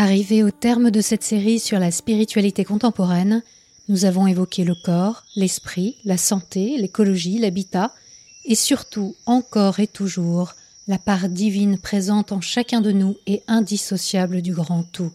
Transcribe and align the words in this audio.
Arrivé 0.00 0.44
au 0.44 0.52
terme 0.52 0.92
de 0.92 1.00
cette 1.00 1.24
série 1.24 1.58
sur 1.58 1.80
la 1.80 1.90
spiritualité 1.90 2.64
contemporaine, 2.64 3.42
nous 3.88 4.04
avons 4.04 4.28
évoqué 4.28 4.62
le 4.62 4.76
corps, 4.76 5.24
l'esprit, 5.34 5.96
la 6.04 6.16
santé, 6.16 6.76
l'écologie, 6.78 7.40
l'habitat, 7.40 7.92
et 8.44 8.54
surtout, 8.54 9.16
encore 9.26 9.80
et 9.80 9.88
toujours, 9.88 10.54
la 10.86 10.98
part 10.98 11.28
divine 11.28 11.78
présente 11.78 12.30
en 12.30 12.40
chacun 12.40 12.80
de 12.80 12.92
nous 12.92 13.16
et 13.26 13.42
indissociable 13.48 14.40
du 14.40 14.52
grand 14.52 14.84
tout. 14.84 15.10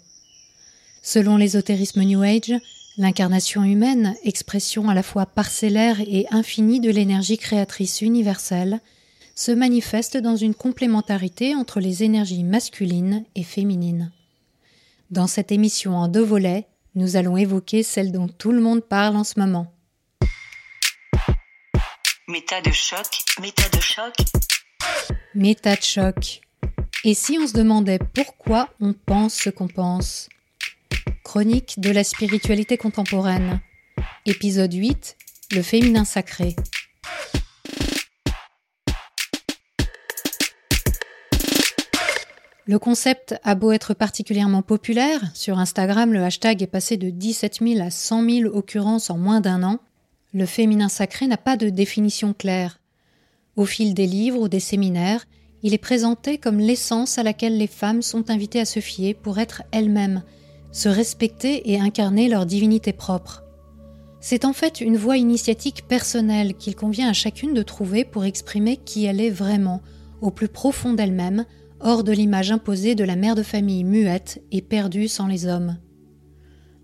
Selon 1.02 1.38
l'ésotérisme 1.38 2.04
New 2.04 2.21
Age, 2.21 2.54
l'incarnation 2.97 3.63
humaine, 3.63 4.15
expression 4.25 4.89
à 4.89 4.93
la 4.93 5.02
fois 5.02 5.25
parcellaire 5.25 6.02
et 6.02 6.25
infinie 6.29 6.81
de 6.81 6.91
l'énergie 6.91 7.38
créatrice 7.38 8.02
universelle, 8.02 8.81
se 9.34 9.54
manifeste 9.54 10.18
dans 10.18 10.36
une 10.36 10.54
complémentarité 10.54 11.55
entre 11.55 11.79
les 11.79 12.04
énergies 12.04 12.43
masculines 12.43 13.23
et 13.36 13.43
féminines. 13.43 14.11
Dans 15.13 15.27
cette 15.27 15.51
émission 15.51 15.95
en 15.95 16.07
deux 16.07 16.23
volets, 16.23 16.65
nous 16.95 17.17
allons 17.17 17.37
évoquer 17.37 17.83
celle 17.83 18.11
dont 18.11 18.27
tout 18.27 18.51
le 18.51 18.59
monde 18.59 18.81
parle 18.81 19.15
en 19.15 19.23
ce 19.23 19.39
moment. 19.39 19.71
Méta 22.27 22.61
de 22.61 22.71
choc, 22.71 23.05
méta 23.39 23.69
de 23.69 23.79
choc. 23.79 24.15
Méta 25.36 25.75
de 25.75 25.83
choc. 25.83 26.41
Et 27.03 27.13
si 27.13 27.37
on 27.39 27.45
se 27.45 27.53
demandait 27.53 27.99
pourquoi 27.99 28.69
on 28.79 28.93
pense 28.93 29.36
ce 29.36 29.51
qu'on 29.51 29.67
pense? 29.67 30.29
Chronique 31.23 31.79
de 31.79 31.91
la 31.91 32.03
spiritualité 32.03 32.77
contemporaine. 32.77 33.61
Épisode 34.25 34.73
8. 34.73 35.16
Le 35.52 35.61
féminin 35.61 36.05
sacré. 36.05 36.55
Le 42.66 42.80
concept 42.80 43.35
a 43.44 43.55
beau 43.55 43.73
être 43.73 43.94
particulièrement 43.94 44.61
populaire, 44.61 45.19
sur 45.33 45.59
Instagram 45.59 46.13
le 46.13 46.23
hashtag 46.23 46.63
est 46.63 46.67
passé 46.67 46.95
de 46.95 47.09
17 47.09 47.59
000 47.61 47.81
à 47.81 47.92
100 47.92 48.30
000 48.30 48.55
occurrences 48.55 49.09
en 49.09 49.17
moins 49.17 49.42
d'un 49.42 49.64
an, 49.64 49.80
le 50.33 50.45
féminin 50.45 50.88
sacré 50.88 51.28
n'a 51.28 51.36
pas 51.36 51.58
de 51.58 51.70
définition 51.70 52.33
claire. 52.33 52.80
Au 53.58 53.66
fil 53.66 53.94
des 53.94 54.08
livres 54.08 54.39
ou 54.39 54.47
des 54.47 54.61
séminaires, 54.61 55.25
il 55.61 55.73
est 55.73 55.78
présenté 55.78 56.38
comme 56.38 56.58
l'essence 56.58 57.17
à 57.17 57.23
laquelle 57.23 57.58
les 57.58 57.67
femmes 57.67 58.02
sont 58.02 58.30
invitées 58.30 58.61
à 58.61 58.66
se 58.66 58.80
fier 58.80 59.14
pour 59.14 59.39
être 59.39 59.64
elles-mêmes, 59.72 60.23
se 60.72 60.88
respecter 60.88 61.70
et 61.70 61.81
incarner 61.81 62.30
leur 62.30 62.45
divinité 62.45 62.94
propre. 62.94 63.44
C'est 64.22 64.45
en 64.45 64.53
fait 64.53 64.80
une 64.80 64.95
voie 64.95 65.17
initiatique 65.17 65.86
personnelle 65.86 66.53
qu'il 66.53 66.77
convient 66.77 67.09
à 67.09 67.14
chacune 67.14 67.53
de 67.53 67.61
trouver 67.61 68.05
pour 68.05 68.23
exprimer 68.23 68.77
qui 68.77 69.03
elle 69.03 69.20
est 69.20 69.30
vraiment, 69.30 69.81
au 70.22 70.31
plus 70.31 70.48
profond 70.48 70.94
d'elle-même, 70.94 71.45
hors 71.84 72.03
de 72.03 72.12
l'image 72.12 72.52
imposée 72.52 72.95
de 72.95 73.03
la 73.03 73.16
mère 73.16 73.36
de 73.36 73.44
famille 73.44 73.84
muette 73.84 74.42
et 74.52 74.62
perdue 74.62 75.08
sans 75.08 75.28
les 75.28 75.45
hommes. 75.45 75.78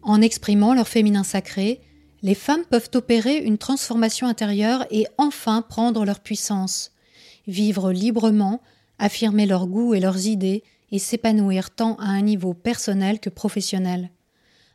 En 0.02 0.22
exprimant 0.22 0.73
leur 0.73 0.88
féminin 0.88 1.23
sacré, 1.23 1.81
les 2.22 2.36
femmes 2.36 2.66
peuvent 2.69 2.89
opérer 2.94 3.38
une 3.38 3.58
transformation 3.58 4.27
intérieure 4.27 4.86
et 4.92 5.08
enfin 5.17 5.61
prendre 5.61 6.05
leur 6.05 6.20
puissance, 6.20 6.92
vivre 7.47 7.92
librement, 7.92 8.61
affirmer 8.97 9.45
leurs 9.45 9.67
goûts 9.67 9.94
et 9.94 10.00
leurs 10.00 10.27
idées 10.27 10.64
et 10.92 11.00
s'épanouir 11.00 11.72
tant 11.72 11.95
à 11.95 12.08
un 12.08 12.22
niveau 12.22 12.53
personnel 12.53 13.20
que 13.20 13.30
professionnel. 13.30 14.11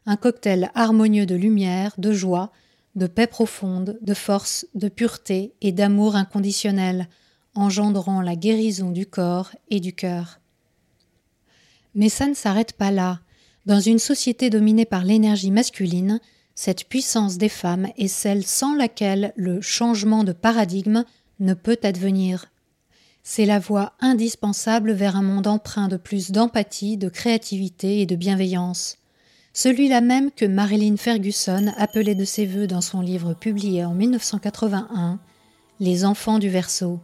Un 0.06 0.16
cocktail 0.16 0.70
harmonieux 0.74 1.26
de 1.26 1.34
lumière, 1.34 1.94
de 1.98 2.12
joie, 2.12 2.50
de 2.94 3.06
paix 3.06 3.26
profonde, 3.26 3.98
de 4.00 4.14
force, 4.14 4.66
de 4.74 4.88
pureté 4.88 5.54
et 5.60 5.72
d'amour 5.72 6.16
inconditionnel, 6.16 7.08
engendrant 7.54 8.20
la 8.20 8.36
guérison 8.36 8.90
du 8.90 9.06
corps 9.06 9.50
et 9.70 9.80
du 9.80 9.92
cœur. 9.92 10.40
Mais 11.94 12.08
ça 12.08 12.26
ne 12.26 12.34
s'arrête 12.34 12.72
pas 12.72 12.90
là. 12.90 13.20
Dans 13.66 13.80
une 13.80 13.98
société 13.98 14.50
dominée 14.50 14.84
par 14.84 15.04
l'énergie 15.04 15.50
masculine, 15.50 16.20
cette 16.54 16.88
puissance 16.88 17.38
des 17.38 17.48
femmes 17.48 17.88
est 17.96 18.08
celle 18.08 18.44
sans 18.44 18.74
laquelle 18.74 19.32
le 19.36 19.60
changement 19.60 20.24
de 20.24 20.32
paradigme 20.32 21.04
ne 21.40 21.54
peut 21.54 21.78
advenir. 21.82 22.46
C'est 23.22 23.46
la 23.46 23.58
voie 23.58 23.94
indispensable 24.00 24.92
vers 24.92 25.16
un 25.16 25.22
monde 25.22 25.46
empreint 25.46 25.88
de 25.88 25.96
plus 25.96 26.30
d'empathie, 26.30 26.96
de 26.96 27.08
créativité 27.08 28.00
et 28.00 28.06
de 28.06 28.16
bienveillance. 28.16 28.98
Celui-là 29.54 30.00
même 30.00 30.30
que 30.30 30.44
Marilyn 30.44 30.96
Ferguson 30.96 31.72
appelait 31.76 32.14
de 32.14 32.24
ses 32.24 32.44
voeux 32.44 32.66
dans 32.66 32.80
son 32.80 33.00
livre 33.00 33.34
publié 33.34 33.84
en 33.84 33.94
1981, 33.94 35.20
Les 35.80 36.04
enfants 36.04 36.38
du 36.38 36.48
Verseau. 36.48 37.00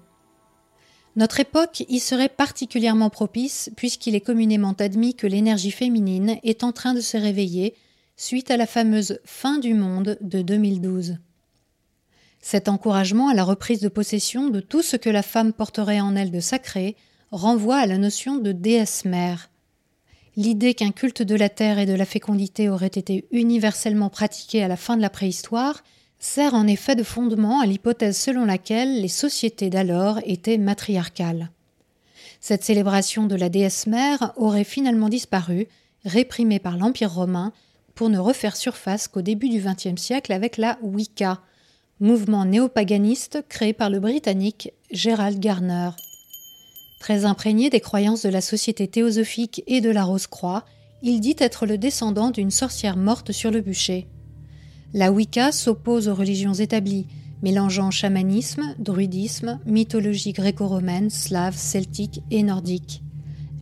Notre 1.16 1.40
époque 1.40 1.84
y 1.88 1.98
serait 1.98 2.28
particulièrement 2.28 3.10
propice 3.10 3.70
puisqu'il 3.76 4.14
est 4.14 4.20
communément 4.20 4.74
admis 4.78 5.14
que 5.14 5.26
l'énergie 5.26 5.72
féminine 5.72 6.36
est 6.42 6.62
en 6.62 6.72
train 6.72 6.94
de 6.94 7.00
se 7.00 7.16
réveiller 7.16 7.74
suite 8.16 8.50
à 8.50 8.56
la 8.56 8.66
fameuse 8.66 9.18
fin 9.24 9.58
du 9.58 9.74
monde 9.74 10.18
de 10.20 10.42
2012. 10.42 11.16
Cet 12.40 12.68
encouragement 12.68 13.28
à 13.28 13.34
la 13.34 13.44
reprise 13.44 13.80
de 13.80 13.88
possession 13.88 14.48
de 14.48 14.60
tout 14.60 14.82
ce 14.82 14.96
que 14.96 15.10
la 15.10 15.22
femme 15.22 15.52
porterait 15.52 16.00
en 16.00 16.16
elle 16.16 16.30
de 16.30 16.40
sacré 16.40 16.96
renvoie 17.30 17.78
à 17.78 17.86
la 17.86 17.98
notion 17.98 18.36
de 18.36 18.52
déesse 18.52 19.04
mère. 19.04 19.50
L'idée 20.36 20.74
qu'un 20.74 20.92
culte 20.92 21.22
de 21.22 21.34
la 21.34 21.48
terre 21.48 21.78
et 21.78 21.86
de 21.86 21.92
la 21.92 22.04
fécondité 22.04 22.68
aurait 22.68 22.86
été 22.86 23.26
universellement 23.30 24.10
pratiqué 24.10 24.62
à 24.62 24.68
la 24.68 24.76
fin 24.76 24.96
de 24.96 25.02
la 25.02 25.10
préhistoire 25.10 25.82
sert 26.20 26.54
en 26.54 26.66
effet 26.66 26.94
de 26.94 27.02
fondement 27.02 27.60
à 27.60 27.66
l'hypothèse 27.66 28.16
selon 28.16 28.44
laquelle 28.44 29.00
les 29.00 29.08
sociétés 29.08 29.70
d'alors 29.70 30.20
étaient 30.24 30.58
matriarcales. 30.58 31.50
Cette 32.40 32.62
célébration 32.62 33.26
de 33.26 33.34
la 33.34 33.48
déesse 33.48 33.86
mère 33.86 34.32
aurait 34.36 34.64
finalement 34.64 35.08
disparu, 35.08 35.66
réprimée 36.04 36.58
par 36.58 36.76
l'Empire 36.76 37.12
romain, 37.12 37.52
pour 37.94 38.10
ne 38.10 38.18
refaire 38.18 38.56
surface 38.56 39.08
qu'au 39.08 39.22
début 39.22 39.48
du 39.48 39.60
XXe 39.60 40.00
siècle 40.00 40.32
avec 40.32 40.56
la 40.56 40.78
Wicca, 40.82 41.40
mouvement 42.00 42.44
néopaganiste 42.44 43.44
créé 43.48 43.72
par 43.72 43.90
le 43.90 44.00
Britannique 44.00 44.72
Gerald 44.90 45.38
Garner. 45.38 45.90
Très 46.98 47.24
imprégné 47.24 47.70
des 47.70 47.80
croyances 47.80 48.22
de 48.22 48.28
la 48.28 48.40
société 48.42 48.88
théosophique 48.88 49.62
et 49.66 49.80
de 49.80 49.90
la 49.90 50.04
Rose-Croix, 50.04 50.64
il 51.02 51.20
dit 51.20 51.36
être 51.38 51.64
le 51.64 51.78
descendant 51.78 52.30
d'une 52.30 52.50
sorcière 52.50 52.96
morte 52.96 53.32
sur 53.32 53.50
le 53.50 53.62
bûcher. 53.62 54.06
La 54.92 55.12
Wicca 55.12 55.52
s'oppose 55.52 56.08
aux 56.08 56.14
religions 56.16 56.54
établies, 56.54 57.06
mélangeant 57.42 57.92
chamanisme, 57.92 58.74
druidisme, 58.80 59.60
mythologie 59.64 60.32
gréco-romaine, 60.32 61.10
slave, 61.10 61.56
celtique 61.56 62.22
et 62.32 62.42
nordique. 62.42 63.02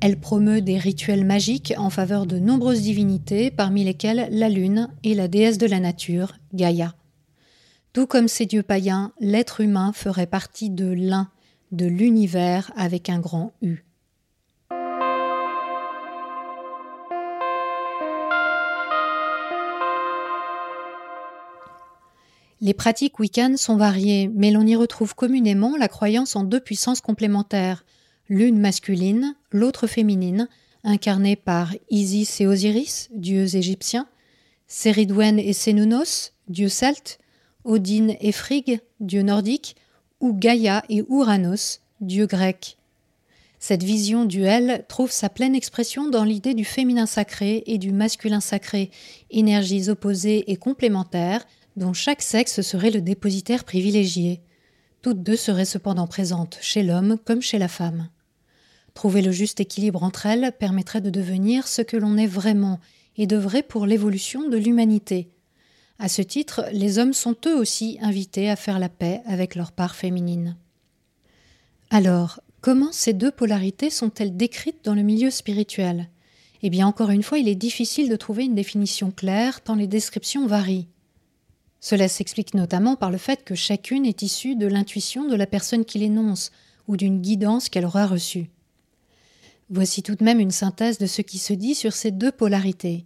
Elle 0.00 0.18
promeut 0.18 0.62
des 0.62 0.78
rituels 0.78 1.26
magiques 1.26 1.74
en 1.76 1.90
faveur 1.90 2.24
de 2.24 2.38
nombreuses 2.38 2.80
divinités, 2.80 3.50
parmi 3.50 3.84
lesquelles 3.84 4.28
la 4.30 4.48
lune 4.48 4.88
et 5.04 5.14
la 5.14 5.28
déesse 5.28 5.58
de 5.58 5.66
la 5.66 5.80
nature, 5.80 6.34
Gaïa. 6.54 6.94
Tout 7.92 8.06
comme 8.06 8.28
ces 8.28 8.46
dieux 8.46 8.62
païens, 8.62 9.12
l'être 9.20 9.60
humain 9.60 9.92
ferait 9.92 10.26
partie 10.26 10.70
de 10.70 10.86
l'un, 10.86 11.28
de 11.72 11.86
l'univers 11.86 12.72
avec 12.76 13.10
un 13.10 13.18
grand 13.18 13.52
U. 13.60 13.84
Les 22.60 22.74
pratiques 22.74 23.20
wiccanes 23.20 23.56
sont 23.56 23.76
variées, 23.76 24.30
mais 24.34 24.50
l'on 24.50 24.66
y 24.66 24.74
retrouve 24.74 25.14
communément 25.14 25.76
la 25.76 25.86
croyance 25.86 26.34
en 26.34 26.42
deux 26.42 26.58
puissances 26.58 27.00
complémentaires, 27.00 27.84
l'une 28.28 28.58
masculine, 28.58 29.36
l'autre 29.52 29.86
féminine, 29.86 30.48
incarnée 30.82 31.36
par 31.36 31.72
Isis 31.88 32.40
et 32.40 32.46
Osiris, 32.46 33.10
dieux 33.14 33.54
égyptiens, 33.54 34.08
Séridwen 34.66 35.38
et 35.38 35.52
Sénounos, 35.52 36.32
dieux 36.48 36.68
celtes, 36.68 37.18
Odin 37.64 38.14
et 38.20 38.32
Frigg, 38.32 38.80
dieux 38.98 39.22
nordiques, 39.22 39.76
ou 40.20 40.32
Gaïa 40.32 40.84
et 40.88 41.02
Ouranos, 41.08 41.80
dieux 42.00 42.26
grecs. 42.26 42.76
Cette 43.60 43.82
vision 43.82 44.24
duelle 44.24 44.84
trouve 44.88 45.10
sa 45.10 45.28
pleine 45.28 45.54
expression 45.54 46.08
dans 46.08 46.24
l'idée 46.24 46.54
du 46.54 46.64
féminin 46.64 47.06
sacré 47.06 47.62
et 47.66 47.78
du 47.78 47.92
masculin 47.92 48.40
sacré, 48.40 48.90
énergies 49.30 49.88
opposées 49.88 50.50
et 50.50 50.56
complémentaires 50.56 51.44
dont 51.78 51.94
chaque 51.94 52.22
sexe 52.22 52.60
serait 52.60 52.90
le 52.90 53.00
dépositaire 53.00 53.64
privilégié. 53.64 54.42
Toutes 55.00 55.22
deux 55.22 55.36
seraient 55.36 55.64
cependant 55.64 56.06
présentes 56.06 56.58
chez 56.60 56.82
l'homme 56.82 57.18
comme 57.24 57.40
chez 57.40 57.58
la 57.58 57.68
femme. 57.68 58.08
Trouver 58.94 59.22
le 59.22 59.30
juste 59.30 59.60
équilibre 59.60 60.02
entre 60.02 60.26
elles 60.26 60.52
permettrait 60.58 61.00
de 61.00 61.10
devenir 61.10 61.68
ce 61.68 61.82
que 61.82 61.96
l'on 61.96 62.16
est 62.16 62.26
vraiment 62.26 62.80
et 63.16 63.26
de 63.26 63.36
vrai 63.36 63.62
pour 63.62 63.86
l'évolution 63.86 64.48
de 64.48 64.56
l'humanité. 64.56 65.30
À 66.00 66.08
ce 66.08 66.22
titre, 66.22 66.64
les 66.72 66.98
hommes 66.98 67.12
sont 67.12 67.36
eux 67.46 67.56
aussi 67.56 67.98
invités 68.00 68.50
à 68.50 68.56
faire 68.56 68.78
la 68.78 68.88
paix 68.88 69.20
avec 69.26 69.54
leur 69.54 69.72
part 69.72 69.96
féminine. 69.96 70.56
Alors, 71.90 72.40
comment 72.60 72.92
ces 72.92 73.12
deux 73.12 73.30
polarités 73.30 73.90
sont-elles 73.90 74.36
décrites 74.36 74.84
dans 74.84 74.94
le 74.94 75.02
milieu 75.02 75.30
spirituel? 75.30 76.08
Eh 76.62 76.70
bien, 76.70 76.86
encore 76.86 77.10
une 77.10 77.22
fois, 77.22 77.38
il 77.38 77.48
est 77.48 77.54
difficile 77.54 78.08
de 78.08 78.16
trouver 78.16 78.44
une 78.44 78.54
définition 78.54 79.10
claire 79.10 79.60
tant 79.60 79.74
les 79.74 79.86
descriptions 79.86 80.46
varient. 80.46 80.88
Cela 81.80 82.08
s'explique 82.08 82.54
notamment 82.54 82.96
par 82.96 83.10
le 83.10 83.18
fait 83.18 83.44
que 83.44 83.54
chacune 83.54 84.04
est 84.04 84.22
issue 84.22 84.56
de 84.56 84.66
l'intuition 84.66 85.28
de 85.28 85.36
la 85.36 85.46
personne 85.46 85.84
qui 85.84 85.98
l'énonce 85.98 86.50
ou 86.88 86.96
d'une 86.96 87.20
guidance 87.20 87.68
qu'elle 87.68 87.86
aura 87.86 88.06
reçue. 88.06 88.50
Voici 89.70 90.02
tout 90.02 90.14
de 90.14 90.24
même 90.24 90.40
une 90.40 90.50
synthèse 90.50 90.98
de 90.98 91.06
ce 91.06 91.22
qui 91.22 91.38
se 91.38 91.52
dit 91.52 91.74
sur 91.74 91.92
ces 91.92 92.10
deux 92.10 92.32
polarités. 92.32 93.04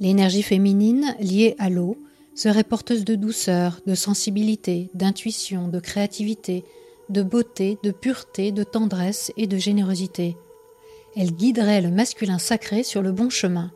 L'énergie 0.00 0.42
féminine, 0.42 1.14
liée 1.20 1.54
à 1.58 1.68
l'eau, 1.68 2.02
serait 2.34 2.64
porteuse 2.64 3.04
de 3.04 3.14
douceur, 3.14 3.80
de 3.86 3.94
sensibilité, 3.94 4.88
d'intuition, 4.94 5.68
de 5.68 5.78
créativité, 5.80 6.64
de 7.10 7.22
beauté, 7.22 7.78
de 7.82 7.90
pureté, 7.90 8.52
de 8.52 8.64
tendresse 8.64 9.32
et 9.36 9.46
de 9.46 9.58
générosité. 9.58 10.36
Elle 11.14 11.32
guiderait 11.32 11.82
le 11.82 11.90
masculin 11.90 12.38
sacré 12.38 12.82
sur 12.82 13.02
le 13.02 13.12
bon 13.12 13.28
chemin. 13.28 13.70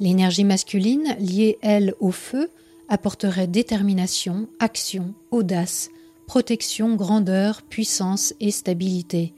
L'énergie 0.00 0.44
masculine, 0.44 1.16
liée, 1.18 1.58
elle, 1.62 1.94
au 1.98 2.10
feu, 2.10 2.50
apporterait 2.88 3.46
détermination, 3.46 4.48
action, 4.58 5.14
audace, 5.30 5.90
protection, 6.26 6.94
grandeur, 6.94 7.62
puissance 7.62 8.34
et 8.40 8.50
stabilité. 8.50 9.34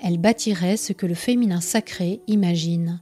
Elle 0.00 0.18
bâtirait 0.18 0.76
ce 0.76 0.92
que 0.92 1.06
le 1.06 1.14
féminin 1.14 1.60
sacré 1.60 2.20
imagine. 2.26 3.00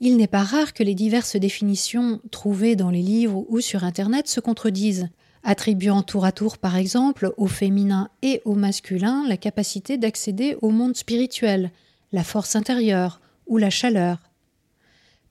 Il 0.00 0.16
n'est 0.16 0.26
pas 0.26 0.42
rare 0.42 0.74
que 0.74 0.82
les 0.82 0.94
diverses 0.94 1.36
définitions 1.36 2.20
trouvées 2.30 2.76
dans 2.76 2.90
les 2.90 3.02
livres 3.02 3.44
ou 3.48 3.60
sur 3.60 3.84
Internet 3.84 4.26
se 4.26 4.40
contredisent, 4.40 5.08
attribuant 5.44 6.02
tour 6.02 6.24
à 6.24 6.32
tour 6.32 6.58
par 6.58 6.76
exemple 6.76 7.32
au 7.36 7.46
féminin 7.46 8.08
et 8.22 8.42
au 8.44 8.54
masculin 8.54 9.24
la 9.28 9.36
capacité 9.36 9.96
d'accéder 9.98 10.56
au 10.62 10.70
monde 10.70 10.96
spirituel, 10.96 11.70
la 12.12 12.24
force 12.24 12.56
intérieure 12.56 13.20
ou 13.46 13.58
la 13.58 13.70
chaleur. 13.70 14.18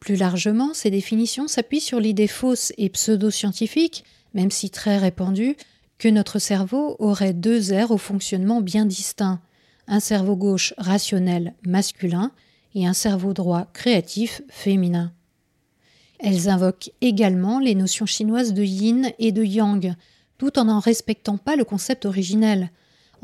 Plus 0.03 0.17
largement, 0.17 0.73
ces 0.73 0.89
définitions 0.89 1.47
s'appuient 1.47 1.79
sur 1.79 2.01
l'idée 2.01 2.27
fausse 2.27 2.73
et 2.77 2.89
pseudo-scientifique, 2.89 4.03
même 4.33 4.51
si 4.51 4.69
très 4.69 4.97
répandue, 4.97 5.55
que 5.97 6.09
notre 6.09 6.39
cerveau 6.39 6.97
aurait 6.99 7.31
deux 7.31 7.71
aires 7.71 7.91
au 7.91 7.97
fonctionnement 7.97 8.59
bien 8.59 8.85
distincts, 8.85 9.39
un 9.87 10.01
cerveau 10.01 10.35
gauche 10.35 10.73
rationnel 10.77 11.53
masculin 11.65 12.33
et 12.75 12.85
un 12.85 12.91
cerveau 12.91 13.31
droit 13.31 13.69
créatif 13.71 14.41
féminin. 14.49 15.13
Elles 16.19 16.49
invoquent 16.49 16.91
également 16.99 17.59
les 17.59 17.73
notions 17.73 18.05
chinoises 18.05 18.53
de 18.53 18.63
yin 18.63 19.09
et 19.19 19.31
de 19.31 19.45
yang, 19.45 19.95
tout 20.37 20.59
en 20.59 20.65
n'en 20.65 20.79
respectant 20.79 21.37
pas 21.37 21.55
le 21.55 21.63
concept 21.63 22.05
originel, 22.05 22.71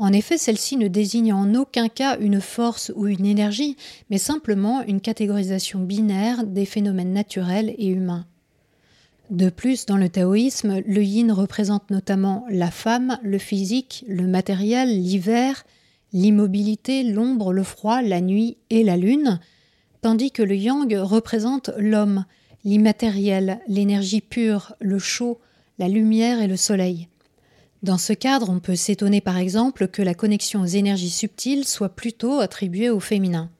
en 0.00 0.14
effet, 0.14 0.38
celle-ci 0.38 0.78
ne 0.78 0.88
désigne 0.88 1.34
en 1.34 1.54
aucun 1.54 1.88
cas 1.88 2.16
une 2.18 2.40
force 2.40 2.90
ou 2.96 3.06
une 3.06 3.26
énergie, 3.26 3.76
mais 4.08 4.16
simplement 4.16 4.82
une 4.82 5.02
catégorisation 5.02 5.80
binaire 5.80 6.46
des 6.46 6.64
phénomènes 6.64 7.12
naturels 7.12 7.74
et 7.76 7.88
humains. 7.88 8.24
De 9.28 9.50
plus, 9.50 9.84
dans 9.84 9.98
le 9.98 10.08
taoïsme, 10.08 10.80
le 10.86 11.02
yin 11.02 11.30
représente 11.30 11.90
notamment 11.90 12.46
la 12.48 12.70
femme, 12.70 13.18
le 13.22 13.36
physique, 13.36 14.06
le 14.08 14.26
matériel, 14.26 14.88
l'hiver, 14.88 15.66
l'immobilité, 16.14 17.02
l'ombre, 17.02 17.52
le 17.52 17.62
froid, 17.62 18.00
la 18.00 18.22
nuit 18.22 18.56
et 18.70 18.82
la 18.82 18.96
lune, 18.96 19.38
tandis 20.00 20.30
que 20.30 20.42
le 20.42 20.56
yang 20.56 20.90
représente 20.94 21.72
l'homme, 21.76 22.24
l'immatériel, 22.64 23.60
l'énergie 23.68 24.22
pure, 24.22 24.74
le 24.80 24.98
chaud, 24.98 25.38
la 25.78 25.88
lumière 25.88 26.40
et 26.40 26.48
le 26.48 26.56
soleil. 26.56 27.09
Dans 27.82 27.96
ce 27.96 28.12
cadre, 28.12 28.50
on 28.50 28.60
peut 28.60 28.76
s'étonner 28.76 29.22
par 29.22 29.38
exemple 29.38 29.88
que 29.88 30.02
la 30.02 30.12
connexion 30.12 30.60
aux 30.60 30.66
énergies 30.66 31.08
subtiles 31.08 31.66
soit 31.66 31.88
plutôt 31.88 32.40
attribuée 32.40 32.90
au 32.90 33.00
féminin. 33.00 33.50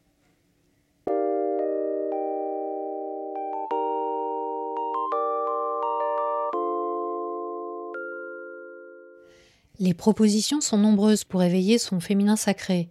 Les 9.78 9.94
propositions 9.94 10.60
sont 10.60 10.76
nombreuses 10.76 11.24
pour 11.24 11.42
éveiller 11.42 11.78
son 11.78 12.00
féminin 12.00 12.36
sacré. 12.36 12.90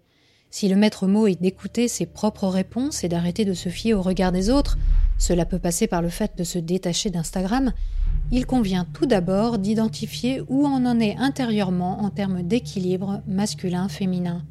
Si 0.50 0.68
le 0.68 0.76
maître 0.76 1.06
mot 1.06 1.28
est 1.28 1.40
d'écouter 1.40 1.88
ses 1.88 2.08
propres 2.08 2.48
réponses 2.48 3.04
et 3.04 3.08
d'arrêter 3.08 3.46
de 3.46 3.54
se 3.54 3.70
fier 3.70 3.94
au 3.94 4.02
regard 4.02 4.31
des 4.31 4.50
autres, 4.50 4.80
cela 5.20 5.46
peut 5.46 5.60
passer 5.60 5.86
par 5.86 6.02
le 6.02 6.10
fait 6.10 6.36
de 6.36 6.44
se 6.44 6.58
détacher 6.58 7.12
d'Instagram, 7.12 7.72
il 8.31 8.46
convient 8.46 8.86
tout 8.94 9.06
d'abord 9.06 9.58
d'identifier 9.58 10.42
où 10.48 10.66
on 10.66 10.86
en 10.86 11.00
est 11.00 11.18
intérieurement 11.18 12.02
en 12.02 12.10
termes 12.10 12.44
d'équilibre 12.44 13.22
masculin-féminin. 13.28 14.44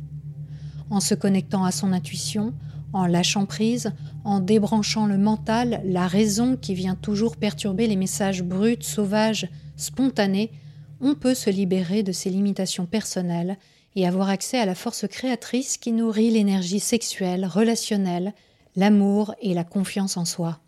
En 0.91 1.01
se 1.01 1.15
connectant 1.15 1.65
à 1.65 1.71
son 1.71 1.93
intuition, 1.93 2.55
en 2.93 3.07
lâchant 3.07 3.47
prise, 3.47 3.93
en 4.25 4.41
débranchant 4.41 5.07
le 5.07 5.19
mental, 5.19 5.83
la 5.85 6.07
raison 6.07 6.57
qui 6.57 6.75
vient 6.75 6.97
toujours 6.97 7.37
perturber 7.37 7.87
les 7.87 7.97
messages 7.97 8.43
bruts, 8.43 8.79
sauvages, 8.81 9.49
spontanés, 9.77 10.51
on 11.01 11.15
peut 11.15 11.35
se 11.35 11.51
libérer 11.51 12.03
de 12.03 12.13
ses 12.13 12.31
limitations 12.31 12.87
personnelles 12.87 13.59
et 13.95 14.07
avoir 14.07 14.29
accès 14.29 14.59
à 14.59 14.67
la 14.67 14.75
force 14.75 15.07
créatrice 15.07 15.77
qui 15.77 15.93
nourrit 15.93 16.31
l'énergie 16.31 16.81
sexuelle, 16.81 17.47
relationnelle, 17.47 18.33
l'amour 18.75 19.35
et 19.41 19.55
la 19.55 19.65
confiance 19.65 20.17
en 20.17 20.25
soi. 20.25 20.59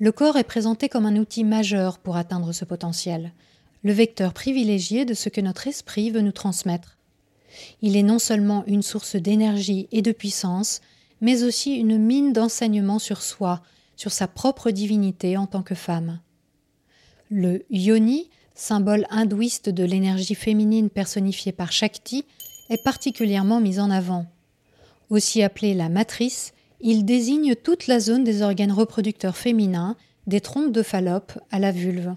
Le 0.00 0.12
corps 0.12 0.36
est 0.36 0.44
présenté 0.44 0.88
comme 0.88 1.06
un 1.06 1.16
outil 1.16 1.42
majeur 1.42 1.98
pour 1.98 2.16
atteindre 2.16 2.52
ce 2.52 2.64
potentiel, 2.64 3.32
le 3.82 3.92
vecteur 3.92 4.32
privilégié 4.32 5.04
de 5.04 5.14
ce 5.14 5.28
que 5.28 5.40
notre 5.40 5.66
esprit 5.66 6.10
veut 6.10 6.20
nous 6.20 6.32
transmettre. 6.32 6.98
Il 7.82 7.96
est 7.96 8.02
non 8.02 8.20
seulement 8.20 8.64
une 8.66 8.82
source 8.82 9.16
d'énergie 9.16 9.88
et 9.90 10.02
de 10.02 10.12
puissance, 10.12 10.80
mais 11.20 11.42
aussi 11.42 11.74
une 11.74 11.98
mine 11.98 12.32
d'enseignement 12.32 13.00
sur 13.00 13.22
soi, 13.22 13.60
sur 13.96 14.12
sa 14.12 14.28
propre 14.28 14.70
divinité 14.70 15.36
en 15.36 15.46
tant 15.46 15.62
que 15.62 15.74
femme. 15.74 16.20
Le 17.30 17.64
yoni, 17.70 18.30
symbole 18.54 19.06
hindouiste 19.10 19.68
de 19.68 19.84
l'énergie 19.84 20.36
féminine 20.36 20.90
personnifiée 20.90 21.52
par 21.52 21.72
Shakti, 21.72 22.24
est 22.70 22.82
particulièrement 22.82 23.60
mis 23.60 23.80
en 23.80 23.90
avant. 23.90 24.26
Aussi 25.10 25.42
appelé 25.42 25.74
la 25.74 25.88
matrice, 25.88 26.52
il 26.80 27.04
désigne 27.04 27.54
toute 27.54 27.86
la 27.86 28.00
zone 28.00 28.24
des 28.24 28.42
organes 28.42 28.72
reproducteurs 28.72 29.36
féminins, 29.36 29.96
des 30.26 30.40
trompes 30.40 30.72
de 30.72 30.82
Fallope 30.82 31.38
à 31.50 31.58
la 31.58 31.72
vulve. 31.72 32.14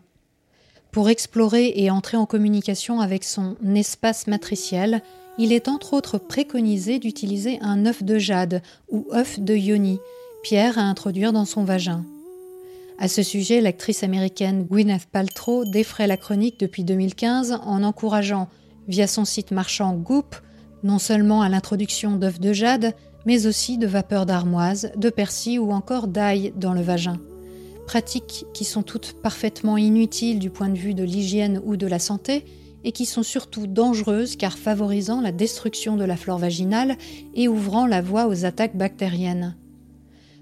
Pour 0.92 1.10
explorer 1.10 1.74
et 1.76 1.90
entrer 1.90 2.18
en 2.18 2.26
communication 2.26 3.00
avec 3.00 3.24
son 3.24 3.56
espace 3.76 4.28
matriciel, 4.28 5.02
il 5.38 5.54
est 5.54 5.70
entre 5.70 5.94
autres 5.94 6.18
préconisé 6.18 7.00
d'utiliser 7.00 7.58
un 7.62 7.86
œuf 7.86 8.04
de 8.04 8.20
jade 8.20 8.62
ou 8.90 9.08
œuf 9.14 9.40
de 9.40 9.56
yoni, 9.56 10.00
pierre 10.44 10.78
à 10.78 10.82
introduire 10.82 11.32
dans 11.32 11.46
son 11.46 11.64
vagin. 11.64 12.04
À 13.00 13.08
ce 13.08 13.24
sujet, 13.24 13.62
l'actrice 13.62 14.04
américaine 14.04 14.66
Gwyneth 14.66 15.08
Paltrow 15.08 15.66
défraie 15.66 16.08
la 16.08 16.18
chronique 16.18 16.60
depuis 16.60 16.84
2015 16.84 17.60
en 17.64 17.84
encourageant, 17.84 18.48
via 18.88 19.08
son 19.08 19.26
site 19.26 19.52
marchand 19.52 19.94
Goop, 19.94 20.36
non 20.84 21.00
seulement 21.00 21.42
à 21.42 21.50
l'introduction 21.50 22.18
d'œufs 22.18 22.40
de 22.40 22.54
jade, 22.54 22.94
mais 23.26 23.48
aussi 23.48 23.78
de 23.78 23.88
vapeur 23.88 24.26
d'armoise, 24.26 24.92
de 24.96 25.10
persil 25.10 25.60
ou 25.60 25.72
encore 25.72 26.08
d'ail 26.08 26.54
dans 26.56 26.74
le 26.74 26.82
vagin. 26.82 27.20
Pratiques 27.88 28.46
qui 28.54 28.64
sont 28.64 28.84
toutes 28.84 29.14
parfaitement 29.22 29.78
inutiles 29.78 30.40
du 30.40 30.50
point 30.50 30.70
de 30.70 30.78
vue 30.78 30.94
de 30.94 31.04
l'hygiène 31.04 31.62
ou 31.66 31.76
de 31.78 31.88
la 31.88 32.00
santé, 32.00 32.46
et 32.84 32.92
qui 32.92 33.06
sont 33.06 33.24
surtout 33.24 33.68
dangereuses 33.68 34.36
car 34.36 34.58
favorisant 34.58 35.22
la 35.22 35.32
destruction 35.32 35.98
de 35.98 36.04
la 36.04 36.18
flore 36.18 36.40
vaginale 36.40 36.98
et 37.36 37.48
ouvrant 37.48 37.86
la 37.86 38.02
voie 38.02 38.28
aux 38.28 38.46
attaques 38.46 38.76
bactériennes. 38.76 39.56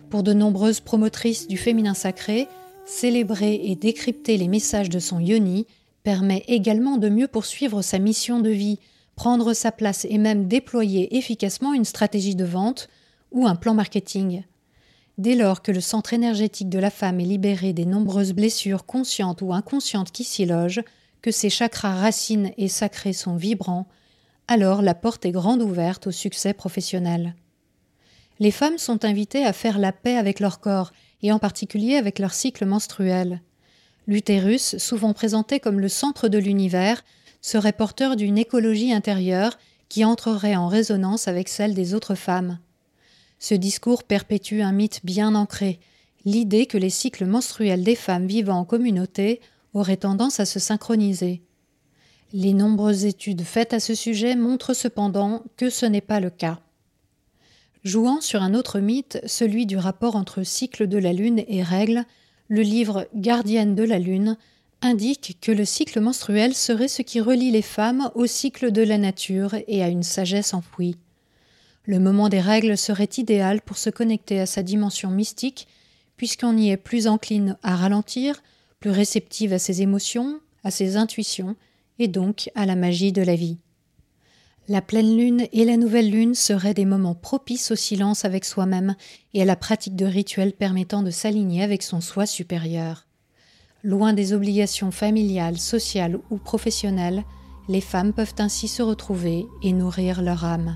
Pour 0.10 0.24
de 0.24 0.34
nombreuses 0.34 0.80
promotrices 0.80 1.48
du 1.48 1.58
féminin 1.58 1.94
sacré, 1.94 2.48
célébrer 2.86 3.62
et 3.64 3.76
décrypter 3.76 4.38
les 4.38 4.48
messages 4.48 4.90
de 4.90 5.00
son 5.00 5.20
yoni 5.20 5.68
permet 6.04 6.44
également 6.48 6.98
de 6.98 7.10
mieux 7.10 7.28
poursuivre 7.28 7.82
sa 7.82 8.00
mission 8.00 8.40
de 8.40 8.50
vie, 8.50 8.80
prendre 9.20 9.52
sa 9.52 9.74
place 9.74 10.08
et 10.10 10.18
même 10.18 10.48
déployer 10.48 11.18
efficacement 11.18 11.74
une 11.74 11.84
stratégie 11.84 12.38
de 12.38 12.46
vente 12.46 12.88
ou 13.32 13.48
un 13.48 13.58
plan 13.58 13.74
marketing. 13.74 14.44
Dès 15.18 15.36
lors 15.36 15.62
que 15.62 15.74
le 15.74 15.82
centre 15.82 16.14
énergétique 16.14 16.70
de 16.70 16.80
la 16.80 16.90
femme 16.90 17.20
est 17.20 17.26
libéré 17.26 17.74
des 17.74 17.84
nombreuses 17.84 18.32
blessures 18.32 18.86
conscientes 18.86 19.42
ou 19.42 19.52
inconscientes 19.52 20.14
qui 20.14 20.24
s'y 20.24 20.46
logent, 20.46 20.86
que 21.22 21.32
ses 21.32 21.50
chakras 21.50 21.96
racines 21.96 22.54
et 22.58 22.70
sacrés 22.70 23.12
sont 23.12 23.36
vibrants, 23.36 23.90
alors 24.48 24.82
la 24.82 24.96
porte 24.96 25.26
est 25.26 25.32
grande 25.32 25.62
ouverte 25.62 26.08
au 26.08 26.12
succès 26.12 26.54
professionnel. 26.54 27.36
Les 28.40 28.52
femmes 28.52 28.78
sont 28.78 29.04
invitées 29.04 29.44
à 29.44 29.52
faire 29.52 29.80
la 29.80 29.92
paix 29.92 30.16
avec 30.16 30.40
leur 30.40 30.62
corps 30.62 30.94
et 31.24 31.34
en 31.34 31.40
particulier 31.40 31.98
avec 31.98 32.20
leur 32.20 32.34
cycle 32.34 32.66
menstruel. 32.66 33.42
L'utérus, 34.08 34.78
souvent 34.78 35.12
présenté 35.12 35.60
comme 35.60 35.82
le 35.82 35.90
centre 35.90 36.30
de 36.30 36.38
l'univers, 36.38 37.04
serait 37.42 37.74
porteur 37.74 38.16
d'une 38.16 38.38
écologie 38.38 38.94
intérieure 38.94 39.58
qui 39.88 40.06
entrerait 40.06 40.56
en 40.56 40.68
résonance 40.68 41.28
avec 41.28 41.50
celle 41.50 41.74
des 41.74 41.94
autres 41.94 42.16
femmes. 42.16 42.60
Ce 43.40 43.56
discours 43.56 44.04
perpétue 44.04 44.62
un 44.62 44.72
mythe 44.72 45.02
bien 45.04 45.34
ancré, 45.36 45.80
l'idée 46.26 46.66
que 46.66 46.78
les 46.78 46.90
cycles 46.90 47.26
menstruels 47.26 47.84
des 47.84 47.96
femmes 47.96 48.28
vivant 48.28 48.60
en 48.60 48.66
communauté 48.66 49.42
auraient 49.74 49.98
tendance 49.98 50.40
à 50.40 50.46
se 50.46 50.60
synchroniser. 50.60 51.42
Les 52.34 52.54
nombreuses 52.54 53.06
études 53.06 53.42
faites 53.42 53.74
à 53.74 53.80
ce 53.80 53.96
sujet 53.96 54.36
montrent 54.36 54.76
cependant 54.76 55.44
que 55.58 55.70
ce 55.70 55.86
n'est 55.86 56.02
pas 56.02 56.20
le 56.20 56.30
cas. 56.30 56.60
Jouant 57.84 58.22
sur 58.22 58.44
un 58.44 58.54
autre 58.54 58.80
mythe, 58.80 59.20
celui 59.26 59.66
du 59.66 59.78
rapport 59.78 60.16
entre 60.16 60.44
cycle 60.44 60.88
de 60.88 60.98
la 60.98 61.14
Lune 61.14 61.44
et 61.48 61.64
règles, 61.64 62.04
le 62.50 62.62
livre 62.62 63.08
Gardienne 63.16 63.74
de 63.74 63.84
la 63.84 64.00
Lune 64.00 64.38
indique 64.82 65.38
que 65.42 65.52
le 65.52 65.66
cycle 65.66 66.00
menstruel 66.00 66.56
serait 66.56 66.88
ce 66.88 67.02
qui 67.02 67.20
relie 67.20 67.52
les 67.52 67.62
femmes 67.62 68.12
au 68.16 68.26
cycle 68.26 68.72
de 68.72 68.82
la 68.82 68.98
nature 68.98 69.56
et 69.68 69.84
à 69.84 69.90
une 69.90 70.04
sagesse 70.04 70.54
enfouie. 70.54 70.98
Le 71.86 72.00
moment 72.00 72.30
des 72.30 72.40
règles 72.40 72.78
serait 72.78 73.10
idéal 73.18 73.62
pour 73.62 73.78
se 73.78 73.90
connecter 73.90 74.40
à 74.40 74.46
sa 74.46 74.64
dimension 74.64 75.10
mystique, 75.10 75.68
puisqu'on 76.18 76.58
y 76.58 76.70
est 76.70 76.78
plus 76.78 77.08
encline 77.08 77.58
à 77.64 77.76
ralentir, 77.76 78.42
plus 78.80 78.92
réceptive 78.92 79.54
à 79.54 79.60
ses 79.60 79.82
émotions, 79.82 80.40
à 80.64 80.72
ses 80.72 80.98
intuitions, 80.98 81.56
et 81.98 82.08
donc 82.08 82.50
à 82.56 82.66
la 82.66 82.76
magie 82.76 83.12
de 83.12 83.22
la 83.22 83.36
vie. 83.36 83.58
La 84.68 84.82
pleine 84.82 85.18
lune 85.18 85.48
et 85.52 85.66
la 85.66 85.78
nouvelle 85.78 86.12
lune 86.12 86.36
seraient 86.36 86.76
des 86.76 86.86
moments 86.86 87.16
propices 87.16 87.72
au 87.72 87.76
silence 87.76 88.24
avec 88.24 88.46
soi-même 88.46 88.96
et 89.34 89.42
à 89.42 89.46
la 89.46 89.56
pratique 89.56 89.96
de 89.96 90.06
rituels 90.06 90.54
permettant 90.54 91.02
de 91.02 91.10
s'aligner 91.10 91.64
avec 91.64 91.82
son 91.82 92.02
soi 92.02 92.28
supérieur. 92.28 93.09
Loin 93.84 94.12
des 94.12 94.34
obligations 94.34 94.92
familiales, 94.92 95.58
sociales 95.58 96.20
ou 96.30 96.38
professionnelles, 96.38 97.24
les 97.70 97.80
femmes 97.80 98.12
peuvent 98.12 98.36
ainsi 98.40 98.68
se 98.68 98.82
retrouver 98.82 99.46
et 99.64 99.72
nourrir 99.72 100.22
leur 100.22 100.44
âme. 100.44 100.76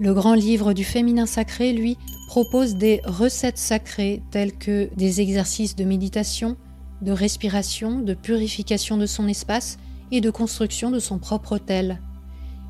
Le 0.00 0.14
grand 0.14 0.32
livre 0.32 0.72
du 0.72 0.84
féminin 0.84 1.26
sacré, 1.26 1.74
lui, 1.74 1.98
propose 2.28 2.76
des 2.76 3.02
recettes 3.04 3.58
sacrées 3.58 4.22
telles 4.30 4.56
que 4.56 4.88
des 4.96 5.20
exercices 5.20 5.76
de 5.76 5.84
méditation, 5.84 6.56
de 7.02 7.12
respiration, 7.12 8.00
de 8.00 8.14
purification 8.14 8.96
de 8.96 9.06
son 9.06 9.28
espace 9.28 9.76
et 10.10 10.22
de 10.22 10.30
construction 10.30 10.90
de 10.90 10.98
son 10.98 11.18
propre 11.18 11.56
hôtel. 11.56 12.00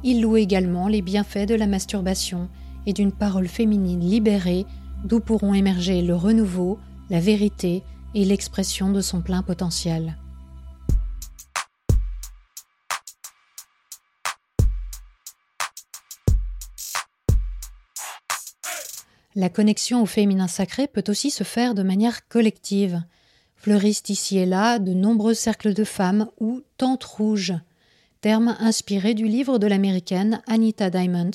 Il 0.03 0.21
loue 0.21 0.37
également 0.37 0.89
les 0.89 1.03
bienfaits 1.03 1.47
de 1.47 1.55
la 1.55 1.69
masturbation 1.69 2.49
et 2.87 2.93
d'une 2.93 3.13
parole 3.13 3.49
féminine 3.49 4.01
libérée 4.01 4.67
d'où 5.05 5.21
pourront 5.21 5.55
émerger 5.55 6.03
le 6.03 6.17
renouveau, 6.17 6.79
la 7.09 7.21
vérité 7.21 7.85
et 8.17 8.25
l'expression 8.25 8.91
de 8.91 9.03
son 9.03 9.21
plein 9.21 9.43
potentiel. 9.43 10.17
La 19.35 19.51
connexion 19.51 20.01
au 20.01 20.07
féminin 20.07 20.49
sacré 20.49 20.87
peut 20.87 21.05
aussi 21.09 21.31
se 21.31 21.45
faire 21.45 21.75
de 21.75 21.83
manière 21.83 22.27
collective. 22.27 23.03
Fleurissent 23.55 24.09
ici 24.09 24.39
et 24.39 24.47
là 24.47 24.79
de 24.79 24.95
nombreux 24.95 25.35
cercles 25.35 25.75
de 25.75 25.85
femmes 25.85 26.31
ou 26.41 26.63
tentes 26.79 27.05
rouges, 27.05 27.53
terme 28.23 28.57
inspiré 28.61 29.13
du 29.13 29.27
livre 29.27 29.59
de 29.59 29.67
l'américaine 29.67 30.41
Anita 30.47 30.89
Diamond, 30.89 31.33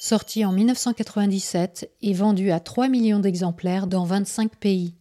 sorti 0.00 0.42
en 0.46 0.52
1997 0.52 1.90
et 2.00 2.14
vendu 2.14 2.50
à 2.50 2.60
3 2.60 2.88
millions 2.88 3.20
d'exemplaires 3.20 3.86
dans 3.86 4.06
25 4.06 4.56
pays. 4.56 4.94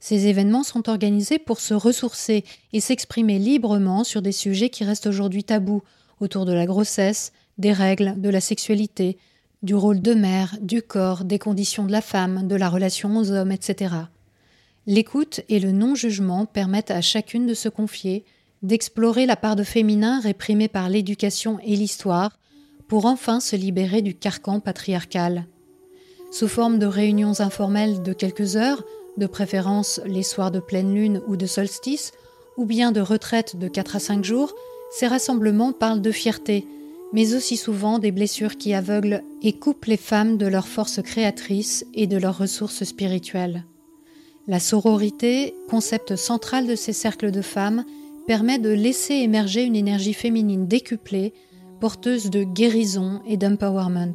Ces 0.00 0.26
événements 0.26 0.62
sont 0.62 0.88
organisés 0.88 1.38
pour 1.38 1.60
se 1.60 1.74
ressourcer 1.74 2.44
et 2.72 2.80
s'exprimer 2.80 3.38
librement 3.38 4.04
sur 4.04 4.22
des 4.22 4.32
sujets 4.32 4.70
qui 4.70 4.84
restent 4.84 5.06
aujourd'hui 5.06 5.44
tabous, 5.44 5.82
autour 6.20 6.44
de 6.44 6.52
la 6.52 6.66
grossesse, 6.66 7.32
des 7.58 7.72
règles, 7.72 8.14
de 8.20 8.28
la 8.28 8.40
sexualité, 8.40 9.18
du 9.62 9.74
rôle 9.74 10.00
de 10.00 10.14
mère, 10.14 10.56
du 10.60 10.82
corps, 10.82 11.24
des 11.24 11.38
conditions 11.38 11.84
de 11.84 11.92
la 11.92 12.00
femme, 12.00 12.46
de 12.46 12.54
la 12.54 12.68
relation 12.68 13.16
aux 13.16 13.32
hommes, 13.32 13.52
etc. 13.52 13.94
L'écoute 14.86 15.40
et 15.48 15.58
le 15.58 15.72
non-jugement 15.72 16.46
permettent 16.46 16.92
à 16.92 17.00
chacune 17.00 17.46
de 17.46 17.54
se 17.54 17.68
confier, 17.68 18.24
d'explorer 18.62 19.26
la 19.26 19.36
part 19.36 19.56
de 19.56 19.64
féminin 19.64 20.20
réprimée 20.20 20.68
par 20.68 20.88
l'éducation 20.88 21.58
et 21.64 21.76
l'histoire, 21.76 22.38
pour 22.88 23.04
enfin 23.04 23.40
se 23.40 23.56
libérer 23.56 24.00
du 24.00 24.14
carcan 24.14 24.60
patriarcal. 24.60 25.46
Sous 26.30 26.48
forme 26.48 26.78
de 26.78 26.86
réunions 26.86 27.40
informelles 27.40 28.02
de 28.02 28.12
quelques 28.12 28.56
heures, 28.56 28.82
de 29.18 29.26
préférence 29.26 30.00
les 30.06 30.22
soirs 30.22 30.50
de 30.50 30.60
pleine 30.60 30.94
lune 30.94 31.22
ou 31.26 31.36
de 31.36 31.46
solstice, 31.46 32.12
ou 32.56 32.64
bien 32.64 32.92
de 32.92 33.00
retraite 33.00 33.56
de 33.56 33.68
4 33.68 33.96
à 33.96 34.00
5 34.00 34.24
jours, 34.24 34.54
ces 34.90 35.06
rassemblements 35.06 35.72
parlent 35.72 36.00
de 36.00 36.10
fierté, 36.10 36.66
mais 37.12 37.34
aussi 37.34 37.56
souvent 37.56 37.98
des 37.98 38.12
blessures 38.12 38.56
qui 38.56 38.74
aveuglent 38.74 39.22
et 39.42 39.52
coupent 39.52 39.86
les 39.86 39.96
femmes 39.96 40.36
de 40.36 40.46
leur 40.46 40.68
force 40.68 41.02
créatrice 41.02 41.86
et 41.94 42.06
de 42.06 42.16
leurs 42.16 42.38
ressources 42.38 42.84
spirituelles. 42.84 43.64
La 44.46 44.60
sororité, 44.60 45.54
concept 45.68 46.16
central 46.16 46.66
de 46.66 46.74
ces 46.74 46.92
cercles 46.92 47.30
de 47.30 47.42
femmes, 47.42 47.84
permet 48.26 48.58
de 48.58 48.70
laisser 48.70 49.14
émerger 49.14 49.62
une 49.62 49.76
énergie 49.76 50.14
féminine 50.14 50.66
décuplée, 50.66 51.32
porteuse 51.80 52.30
de 52.30 52.44
guérison 52.44 53.20
et 53.26 53.36
d'empowerment. 53.36 54.14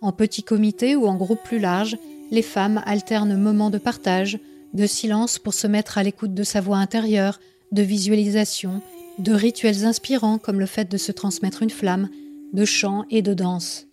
En 0.00 0.12
petit 0.12 0.42
comité 0.42 0.96
ou 0.96 1.06
en 1.06 1.16
groupe 1.16 1.42
plus 1.44 1.58
large, 1.58 1.96
les 2.30 2.42
femmes 2.42 2.82
alternent 2.86 3.36
moments 3.36 3.70
de 3.70 3.78
partage, 3.78 4.38
de 4.72 4.86
silence 4.86 5.38
pour 5.38 5.54
se 5.54 5.66
mettre 5.66 5.98
à 5.98 6.02
l'écoute 6.02 6.34
de 6.34 6.42
sa 6.42 6.60
voix 6.60 6.78
intérieure, 6.78 7.40
de 7.72 7.82
visualisation, 7.82 8.82
de 9.18 9.32
rituels 9.32 9.84
inspirants 9.84 10.38
comme 10.38 10.60
le 10.60 10.66
fait 10.66 10.90
de 10.90 10.96
se 10.96 11.12
transmettre 11.12 11.62
une 11.62 11.70
flamme, 11.70 12.08
de 12.52 12.64
chants 12.64 13.04
et 13.10 13.22
de 13.22 13.34
danse. 13.34 13.86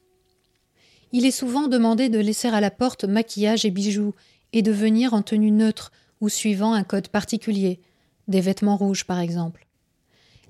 Il 1.12 1.26
est 1.26 1.32
souvent 1.32 1.68
demandé 1.68 2.10
de 2.10 2.20
laisser 2.20 2.48
à 2.48 2.60
la 2.60 2.72
porte 2.72 3.06
maquillage 3.06 3.66
et 3.66 3.72
bijoux 3.72 4.14
et 4.52 4.62
de 4.62 4.72
venir 4.72 5.14
en 5.14 5.22
tenue 5.22 5.52
neutre 5.52 5.92
ou 6.22 6.30
suivant 6.30 6.74
un 6.74 6.84
code 6.84 7.08
particulier, 7.08 7.80
des 8.28 8.42
vêtements 8.42 8.78
rouges 8.78 9.06
par 9.06 9.20
exemple. 9.20 9.68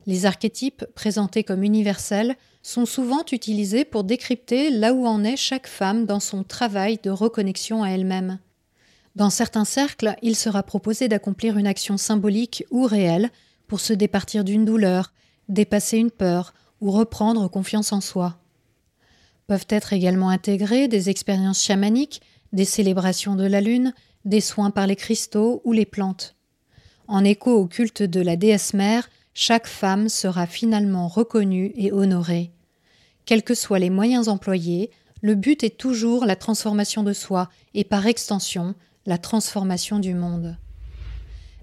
Les 0.06 0.26
archétypes, 0.26 0.86
présentés 0.96 1.44
comme 1.44 1.64
universels, 1.64 2.36
sont 2.62 2.86
souvent 2.86 3.24
utilisés 3.32 3.86
pour 3.86 4.04
décrypter 4.04 4.70
là 4.70 4.94
où 4.94 5.06
en 5.06 5.24
est 5.24 5.38
chaque 5.38 5.68
femme 5.68 6.06
dans 6.06 6.20
son 6.20 6.44
travail 6.44 7.00
de 7.02 7.10
reconnexion 7.10 7.84
à 7.84 7.90
elle-même. 7.90 8.40
Dans 9.16 9.30
certains 9.30 9.66
cercles, 9.66 10.16
il 10.22 10.36
sera 10.36 10.64
proposé 10.64 11.08
d'accomplir 11.08 11.58
une 11.58 11.68
action 11.68 11.98
symbolique 11.98 12.66
ou 12.72 12.84
réelle 12.84 13.30
pour 13.68 13.80
se 13.80 13.94
départir 13.94 14.44
d'une 14.44 14.66
douleur, 14.66 15.14
dépasser 15.50 15.98
une 15.98 16.12
peur 16.12 16.54
ou 16.82 16.92
reprendre 16.92 17.48
confiance 17.50 17.94
en 17.94 18.02
soi. 18.02 18.38
Peuvent 19.48 19.68
être 19.70 19.94
également 19.94 20.30
intégrées 20.30 20.88
des 20.88 21.10
expériences 21.10 21.62
chamaniques, 21.62 22.22
des 22.54 22.66
célébrations 22.66 23.36
de 23.36 23.46
la 23.46 23.62
lune, 23.62 23.94
des 24.26 24.42
soins 24.42 24.72
par 24.72 24.88
les 24.88 24.96
cristaux 24.96 25.62
ou 25.64 25.74
les 25.74 25.86
plantes. 25.86 26.36
En 27.08 27.24
écho 27.24 27.52
au 27.52 27.68
culte 27.68 28.04
de 28.04 28.22
la 28.22 28.36
déesse 28.36 28.74
mère, 28.74 29.10
chaque 29.34 29.68
femme 29.68 30.10
sera 30.10 30.46
finalement 30.46 31.08
reconnue 31.08 31.74
et 31.76 31.92
honorée. 31.92 32.52
Quels 33.26 33.44
que 33.44 33.56
soient 33.56 33.80
les 33.80 33.90
moyens 33.90 34.28
employés, 34.28 34.92
le 35.22 35.36
but 35.36 35.64
est 35.64 35.78
toujours 35.78 36.26
la 36.26 36.36
transformation 36.36 37.04
de 37.04 37.14
soi 37.14 37.50
et 37.74 37.84
par 37.84 38.06
extension 38.06 38.76
la 39.06 39.18
transformation 39.18 40.00
du 40.00 40.14
monde. 40.14 40.58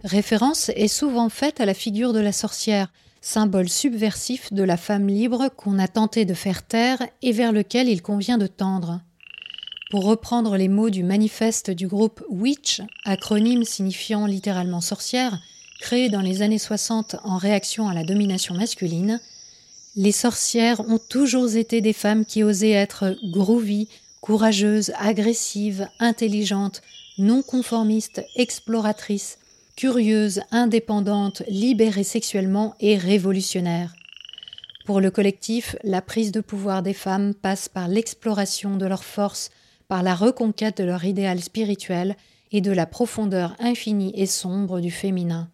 Référence 0.05 0.71
est 0.71 0.89
souvent 0.89 1.29
faite 1.29 1.61
à 1.61 1.67
la 1.67 1.75
figure 1.75 2.13
de 2.13 2.21
la 2.21 2.33
sorcière, 2.33 2.91
symbole 3.21 3.69
subversif 3.69 4.53
de 4.53 4.63
la 4.63 4.77
femme 4.77 5.09
libre 5.09 5.49
qu'on 5.57 5.79
a 5.79 5.89
tenté 5.89 6.25
de 6.25 6.35
faire 6.35 6.67
taire 6.67 6.99
et 7.23 7.33
vers 7.33 7.53
lequel 7.53 7.89
il 7.89 8.01
convient 8.01 8.39
de 8.39 8.47
tendre. 8.47 9.03
Pour 9.91 10.05
reprendre 10.05 10.57
les 10.57 10.69
mots 10.69 10.89
du 10.89 11.03
manifeste 11.03 11.71
du 11.71 11.87
groupe 11.87 12.25
Witch, 12.31 12.81
acronyme 13.05 13.65
signifiant 13.65 14.25
littéralement 14.25 14.81
sorcière, 14.81 15.39
créé 15.81 16.11
dans 16.11 16.21
les 16.21 16.43
années 16.43 16.59
60 16.59 17.17
en 17.25 17.39
réaction 17.39 17.89
à 17.89 17.95
la 17.95 18.05
domination 18.05 18.55
masculine, 18.55 19.19
les 19.97 20.13
sorcières 20.13 20.81
ont 20.89 20.99
toujours 20.99 21.57
été 21.57 21.81
des 21.81 21.93
femmes 21.93 22.25
qui 22.25 22.45
osaient 22.45 22.71
être 22.71 23.17
groovy, 23.25 23.89
courageuses, 24.21 24.93
agressives, 24.99 25.89
intelligentes, 25.99 26.83
non 27.19 27.43
conformistes, 27.43 28.23
exploratrices, 28.37 29.39
curieuses, 29.75 30.43
indépendantes, 30.53 31.43
libérées 31.49 32.05
sexuellement 32.05 32.75
et 32.79 32.97
révolutionnaires. 32.97 33.95
Pour 34.85 35.01
le 35.01 35.11
collectif, 35.11 35.77
la 35.83 36.03
prise 36.03 36.31
de 36.31 36.41
pouvoir 36.41 36.83
des 36.83 36.95
femmes 36.95 37.35
passe 37.35 37.69
par 37.69 37.89
l'exploration 37.89 38.77
de 38.77 38.87
leurs 38.87 39.05
forces, 39.05 39.51
par 39.89 40.03
la 40.03 40.15
reconquête 40.15 40.79
de 40.79 40.85
leur 40.85 41.05
idéal 41.05 41.41
spirituel 41.41 42.17
et 42.53 42.61
de 42.61 42.73
la 42.73 42.87
profondeur 42.87 43.57
infinie 43.59 44.13
et 44.15 44.27
sombre 44.27 44.81
du 44.81 44.91
féminin. 44.91 45.49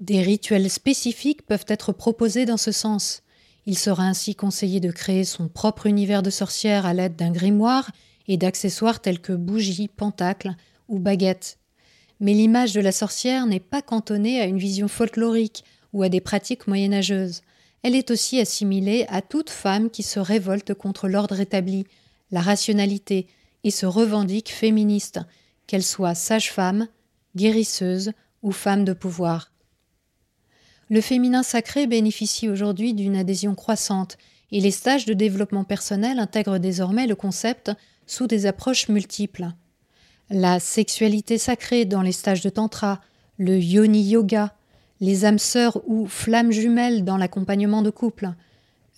Des 0.00 0.22
rituels 0.22 0.70
spécifiques 0.70 1.42
peuvent 1.42 1.66
être 1.68 1.92
proposés 1.92 2.46
dans 2.46 2.56
ce 2.56 2.72
sens. 2.72 3.22
Il 3.66 3.76
sera 3.76 4.04
ainsi 4.04 4.34
conseillé 4.34 4.80
de 4.80 4.90
créer 4.90 5.24
son 5.24 5.48
propre 5.48 5.86
univers 5.86 6.22
de 6.22 6.30
sorcière 6.30 6.86
à 6.86 6.94
l'aide 6.94 7.16
d'un 7.16 7.30
grimoire 7.30 7.90
et 8.26 8.38
d'accessoires 8.38 9.00
tels 9.00 9.20
que 9.20 9.34
bougies, 9.34 9.88
pentacles 9.88 10.54
ou 10.88 10.98
baguettes. 10.98 11.58
Mais 12.18 12.32
l'image 12.32 12.72
de 12.72 12.80
la 12.80 12.92
sorcière 12.92 13.44
n'est 13.44 13.60
pas 13.60 13.82
cantonnée 13.82 14.40
à 14.40 14.46
une 14.46 14.58
vision 14.58 14.88
folklorique 14.88 15.64
ou 15.92 16.02
à 16.02 16.08
des 16.08 16.22
pratiques 16.22 16.66
moyenâgeuses. 16.66 17.42
Elle 17.82 17.94
est 17.94 18.10
aussi 18.10 18.40
assimilée 18.40 19.04
à 19.10 19.20
toute 19.20 19.50
femme 19.50 19.90
qui 19.90 20.02
se 20.02 20.18
révolte 20.18 20.72
contre 20.72 21.08
l'ordre 21.08 21.40
établi, 21.40 21.84
la 22.30 22.40
rationalité, 22.40 23.26
et 23.64 23.70
se 23.70 23.84
revendique 23.84 24.50
féministe, 24.50 25.20
qu'elle 25.66 25.82
soit 25.82 26.14
sage-femme, 26.14 26.88
guérisseuse 27.36 28.12
ou 28.42 28.52
femme 28.52 28.86
de 28.86 28.94
pouvoir. 28.94 29.50
Le 30.90 31.00
féminin 31.00 31.44
sacré 31.44 31.86
bénéficie 31.86 32.48
aujourd'hui 32.48 32.94
d'une 32.94 33.14
adhésion 33.14 33.54
croissante 33.54 34.18
et 34.50 34.58
les 34.60 34.72
stages 34.72 35.06
de 35.06 35.14
développement 35.14 35.62
personnel 35.62 36.18
intègrent 36.18 36.58
désormais 36.58 37.06
le 37.06 37.14
concept 37.14 37.70
sous 38.08 38.26
des 38.26 38.46
approches 38.46 38.88
multiples. 38.88 39.52
La 40.30 40.58
sexualité 40.58 41.38
sacrée 41.38 41.84
dans 41.84 42.02
les 42.02 42.10
stages 42.10 42.40
de 42.40 42.50
tantra, 42.50 43.00
le 43.38 43.56
yoni 43.56 44.02
yoga, 44.02 44.52
les 45.00 45.24
âmes 45.24 45.38
sœurs 45.38 45.80
ou 45.86 46.08
flammes 46.08 46.50
jumelles 46.50 47.04
dans 47.04 47.16
l'accompagnement 47.16 47.82
de 47.82 47.90
couple, 47.90 48.32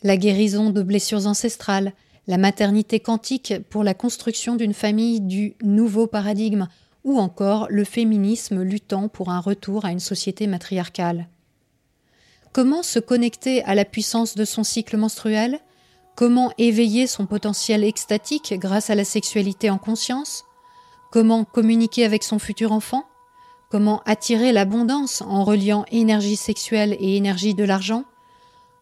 la 0.03 0.17
guérison 0.17 0.71
de 0.71 0.83
blessures 0.83 1.27
ancestrales, 1.27 1.93
la 2.27 2.39
maternité 2.39 3.01
quantique 3.01 3.53
pour 3.69 3.85
la 3.85 3.93
construction 3.93 4.57
d'une 4.57 4.73
famille 4.73 5.21
du 5.21 5.57
nouveau 5.63 6.07
paradigme, 6.07 6.69
ou 7.05 7.19
encore 7.19 7.67
le 7.69 7.85
féminisme 7.85 8.63
luttant 8.63 9.09
pour 9.09 9.29
un 9.29 9.41
retour 9.41 9.85
à 9.85 9.93
une 9.93 10.01
société 10.01 10.47
matriarcale. 10.47 11.29
Comment 12.52 12.82
se 12.82 12.99
connecter 12.99 13.64
à 13.64 13.75
la 13.75 13.87
puissance 13.87 14.35
de 14.35 14.44
son 14.44 14.62
cycle 14.62 14.99
menstruel? 14.99 15.61
Comment 16.14 16.52
éveiller 16.59 17.06
son 17.06 17.25
potentiel 17.25 17.82
extatique 17.82 18.52
grâce 18.59 18.90
à 18.90 18.94
la 18.94 19.04
sexualité 19.04 19.71
en 19.71 19.78
conscience? 19.78 20.44
Comment 21.11 21.44
communiquer 21.44 22.04
avec 22.04 22.23
son 22.23 22.38
futur 22.38 22.73
enfant? 22.73 23.04
Comment 23.71 24.02
attirer 24.04 24.52
l'abondance 24.52 25.23
en 25.23 25.44
reliant 25.44 25.87
énergie 25.90 26.37
sexuelle 26.37 26.94
et 27.00 27.16
énergie 27.16 27.54
de 27.54 27.64
l'argent? 27.64 28.04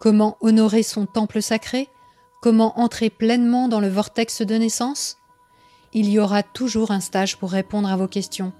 Comment 0.01 0.37
honorer 0.41 0.83
son 0.83 1.07
temple 1.07 1.41
sacré? 1.41 1.89
Comment 2.43 2.81
entrer 2.81 3.09
pleinement 3.09 3.69
dans 3.69 3.79
le 3.79 3.89
vortex 3.89 4.43
de 4.43 4.57
naissance? 4.57 5.17
Il 5.93 6.11
y 6.11 6.19
aura 6.19 6.43
toujours 6.43 6.91
un 6.91 7.01
stage 7.01 7.37
pour 7.37 7.53
répondre 7.53 7.89
à 7.89 7.97
vos 7.97 8.09
questions. 8.09 8.53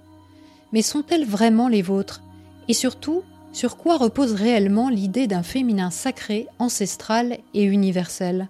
Mais 0.71 0.81
sont-elles 0.81 1.25
vraiment 1.25 1.67
les 1.67 1.81
vôtres? 1.81 2.21
Et 2.69 2.73
surtout, 2.73 3.23
sur 3.53 3.77
quoi 3.77 3.97
repose 3.97 4.33
réellement 4.33 4.89
l'idée 4.89 5.27
d'un 5.27 5.43
féminin 5.43 5.91
sacré, 5.91 6.47
ancestral 6.59 7.37
et 7.53 7.63
universel? 7.63 8.49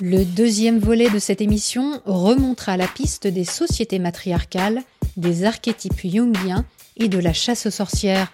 Le 0.00 0.24
deuxième 0.24 0.78
volet 0.78 1.10
de 1.10 1.20
cette 1.20 1.40
émission 1.40 2.00
remontera 2.06 2.76
la 2.76 2.88
piste 2.88 3.28
des 3.28 3.44
sociétés 3.44 4.00
matriarcales, 4.00 4.82
des 5.16 5.44
archétypes 5.44 6.00
jungiens 6.00 6.64
et 6.96 7.08
de 7.08 7.18
la 7.18 7.32
chasse 7.32 7.66
aux 7.66 7.70
sorcières. 7.70 8.32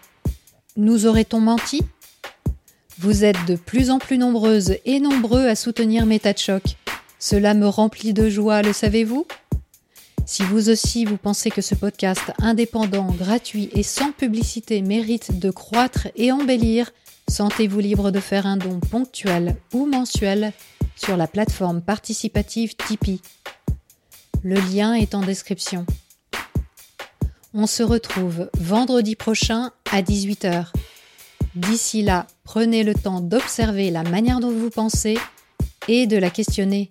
Nous 0.77 1.07
aurait-on 1.07 1.41
menti? 1.41 1.83
Vous 2.99 3.25
êtes 3.25 3.45
de 3.47 3.57
plus 3.57 3.91
en 3.91 3.99
plus 3.99 4.17
nombreuses 4.17 4.77
et 4.87 4.99
nombreux 4.99 5.47
à 5.47 5.55
soutenir 5.55 6.07
Méta 6.07 6.35
choc. 6.35 6.63
Cela 7.19 7.55
me 7.55 7.67
remplit 7.67 8.13
de 8.13 8.29
joie, 8.29 8.63
le 8.63 8.73
savez-vous? 8.73 9.27
Si 10.25 10.43
vous 10.43 10.69
aussi 10.69 11.05
vous 11.05 11.17
pensez 11.17 11.51
que 11.51 11.63
ce 11.63 11.75
podcast 11.75 12.23
indépendant, 12.39 13.07
gratuit 13.07 13.71
et 13.73 13.83
sans 13.83 14.13
publicité 14.13 14.83
mérite 14.83 15.39
de 15.39 15.51
croître 15.51 16.09
et 16.15 16.31
embellir, 16.31 16.93
sentez-vous 17.29 17.81
libre 17.81 18.11
de 18.13 18.21
faire 18.21 18.47
un 18.47 18.57
don 18.57 18.79
ponctuel 18.79 19.57
ou 19.73 19.87
mensuel 19.87 20.53
sur 20.95 21.17
la 21.17 21.27
plateforme 21.27 21.83
participative 21.83 22.77
Tipeee. 22.77 23.21
Le 24.45 24.57
lien 24.57 24.95
est 24.95 25.15
en 25.15 25.23
description. 25.23 25.87
On 27.53 27.67
se 27.67 27.83
retrouve 27.83 28.49
vendredi 28.61 29.17
prochain 29.17 29.73
à 29.91 30.03
18h. 30.03 30.67
D'ici 31.57 32.03
là, 32.03 32.27
prenez 32.45 32.85
le 32.85 32.95
temps 32.95 33.21
d'observer 33.21 33.91
la 33.91 34.05
manière 34.05 34.39
dont 34.39 34.53
vous 34.53 34.71
pensez 34.71 35.19
et 35.89 36.07
de 36.07 36.17
la 36.17 36.31
questionner. 36.31 36.91